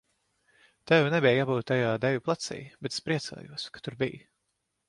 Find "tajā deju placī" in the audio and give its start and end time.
1.73-2.59